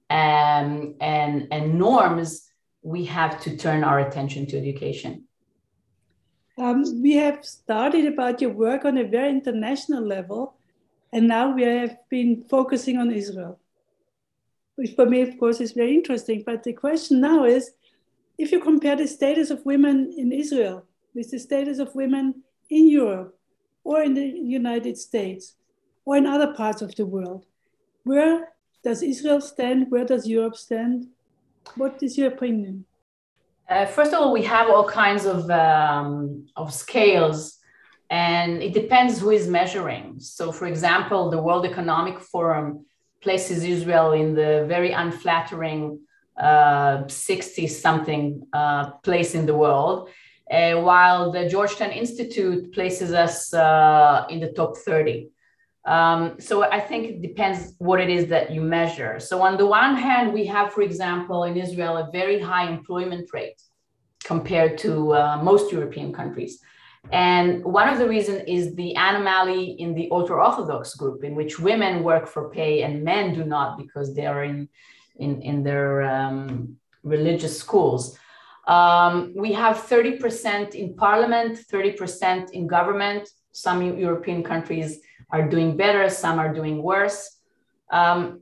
[0.08, 2.50] um, and, and norms,
[2.82, 5.24] we have to turn our attention to education.
[6.56, 10.54] Um, we have started about your work on a very international level,
[11.12, 13.58] and now we have been focusing on Israel,
[14.76, 16.42] which for me, of course, is very interesting.
[16.46, 17.72] But the question now is
[18.38, 22.88] if you compare the status of women in Israel with the status of women in
[22.88, 23.36] Europe,
[23.84, 25.54] or in the United States
[26.06, 27.44] or in other parts of the world?
[28.04, 28.48] Where
[28.82, 29.90] does Israel stand?
[29.90, 31.06] Where does Europe stand?
[31.76, 32.84] What is your opinion?
[33.68, 37.58] Uh, first of all, we have all kinds of, um, of scales,
[38.10, 40.20] and it depends who is measuring.
[40.20, 42.84] So, for example, the World Economic Forum
[43.22, 46.00] places Israel in the very unflattering
[46.36, 50.10] 60 uh, something uh, place in the world,
[50.50, 55.30] uh, while the Georgetown Institute places us uh, in the top 30.
[55.86, 59.20] Um, so I think it depends what it is that you measure.
[59.20, 63.28] So on the one hand, we have, for example, in Israel, a very high employment
[63.32, 63.60] rate
[64.24, 66.60] compared to uh, most European countries.
[67.12, 71.60] And one of the reasons is the anomaly in the ultra Orthodox group, in which
[71.60, 74.70] women work for pay and men do not because they are in,
[75.16, 78.18] in, in their um, religious schools.
[78.66, 83.28] Um, we have 30% in parliament, 30% in government.
[83.52, 85.00] Some European countries
[85.30, 87.30] are doing better, some are doing worse.
[87.90, 88.40] Um,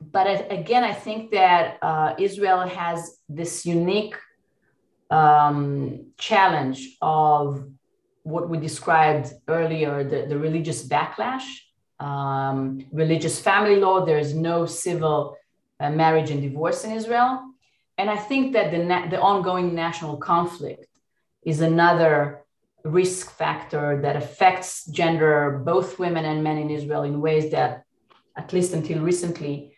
[0.00, 4.16] but again, I think that uh, Israel has this unique
[5.10, 7.66] um, challenge of
[8.22, 11.46] what we described earlier the, the religious backlash,
[11.98, 14.04] um, religious family law.
[14.04, 15.36] There is no civil
[15.80, 17.42] uh, marriage and divorce in Israel.
[17.96, 20.86] And I think that the, na- the ongoing national conflict
[21.42, 22.37] is another
[22.84, 27.84] risk factor that affects gender, both women and men in Israel, in ways that,
[28.36, 29.74] at least until recently,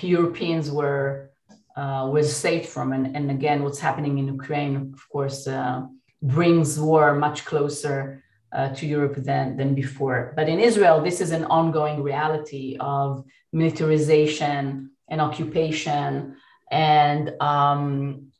[0.00, 1.30] Europeans were
[1.76, 2.92] uh, was saved from.
[2.92, 5.86] And, and again, what's happening in Ukraine, of course, uh,
[6.22, 8.22] brings war much closer
[8.52, 10.32] uh, to Europe than, than before.
[10.36, 16.36] But in Israel, this is an ongoing reality of militarization and occupation
[16.70, 18.32] and um,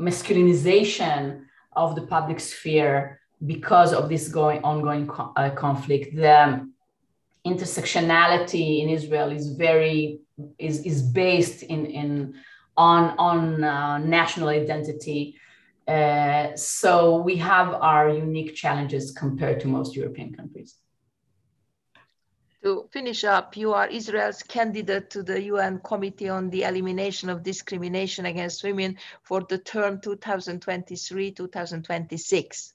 [0.00, 1.44] masculinization
[1.74, 6.14] of the public sphere because of this going ongoing co- uh, conflict.
[6.14, 6.68] The
[7.46, 10.20] intersectionality in Israel is very
[10.58, 12.34] is is based in in
[12.76, 15.36] on on uh, national identity.
[15.86, 20.76] Uh, so we have our unique challenges compared to most European countries.
[22.62, 27.42] To finish up, you are Israel's candidate to the UN Committee on the Elimination of
[27.42, 32.72] Discrimination Against Women for the term 2023-2026.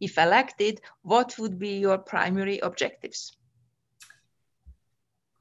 [0.00, 3.34] If elected, what would be your primary objectives?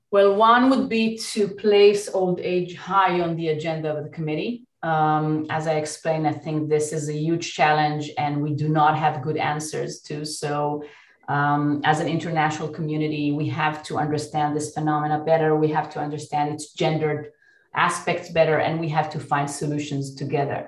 [0.10, 4.66] Well, one would be to place old age high on the agenda of the committee.
[4.84, 8.98] Um, as I explained, I think this is a huge challenge and we do not
[8.98, 10.24] have good answers to.
[10.26, 10.86] So
[11.32, 15.56] um, as an international community, we have to understand this phenomena better.
[15.56, 17.32] We have to understand its gendered
[17.74, 20.62] aspects better, and we have to find solutions together.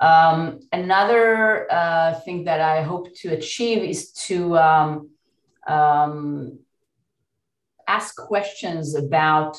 [0.00, 5.10] Um, another uh, thing that I hope to achieve is to um,
[5.66, 6.60] um,
[7.88, 9.58] ask questions about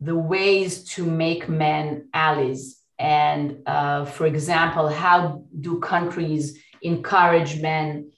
[0.00, 2.80] the ways to make men allies.
[2.96, 6.44] And uh, for example, how do countries
[6.80, 8.12] encourage men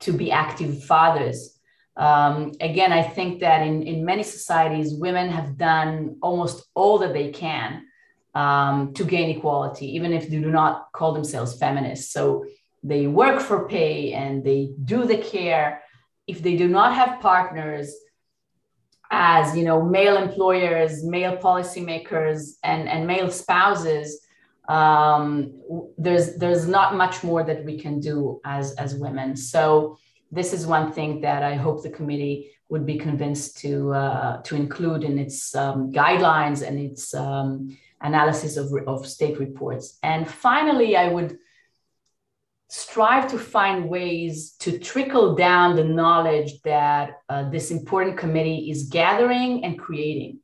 [0.00, 1.58] to be active fathers.
[1.96, 7.14] Um, again, I think that in, in many societies, women have done almost all that
[7.14, 7.86] they can
[8.34, 12.12] um, to gain equality, even if they do not call themselves feminists.
[12.12, 12.44] So
[12.82, 15.82] they work for pay and they do the care.
[16.26, 17.94] If they do not have partners,
[19.10, 24.25] as you know, male employers, male policymakers, and, and male spouses,
[24.68, 25.52] um,
[25.96, 29.36] there's there's not much more that we can do as as women.
[29.36, 29.98] So
[30.30, 34.56] this is one thing that I hope the committee would be convinced to uh, to
[34.56, 39.98] include in its um, guidelines and its um, analysis of, of state reports.
[40.02, 41.38] And finally, I would
[42.68, 48.88] strive to find ways to trickle down the knowledge that uh, this important committee is
[48.88, 50.40] gathering and creating.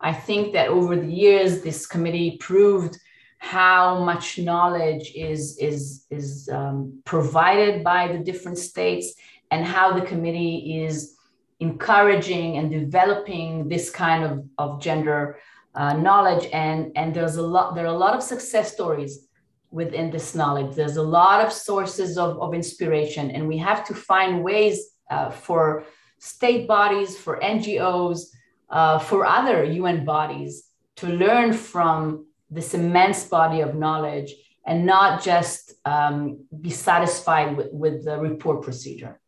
[0.00, 2.98] I think that over the years, this committee proved
[3.40, 9.14] how much knowledge is is is um, provided by the different states
[9.50, 11.16] and how the committee is
[11.58, 15.38] encouraging and developing this kind of, of gender
[15.74, 16.48] uh, knowledge.
[16.52, 19.26] And and there's a lot there are a lot of success stories
[19.70, 20.76] within this knowledge.
[20.76, 23.30] There's a lot of sources of, of inspiration.
[23.30, 24.76] And we have to find ways
[25.10, 25.84] uh, for
[26.18, 28.26] state bodies for ngos
[28.68, 30.64] uh, for other un bodies
[30.96, 34.34] to learn from this immense body of knowledge
[34.66, 39.18] and not just um, be satisfied with, with the report procedure.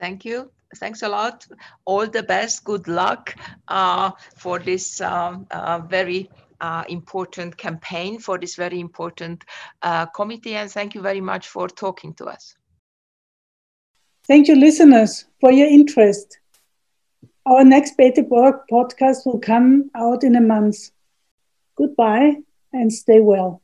[0.00, 0.50] Thank you.
[0.76, 1.46] Thanks a lot.
[1.84, 2.64] All the best.
[2.64, 3.34] Good luck
[3.68, 6.28] uh, for this um, uh, very
[6.60, 9.44] uh, important campaign, for this very important
[9.82, 10.54] uh, committee.
[10.54, 12.54] And thank you very much for talking to us.
[14.26, 16.40] Thank you, listeners, for your interest.
[17.46, 20.90] Our next Bete Bora podcast will come out in a month.
[21.76, 22.36] Goodbye
[22.72, 23.62] and stay well.